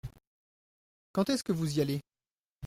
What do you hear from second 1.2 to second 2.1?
est-ce que vous y allez?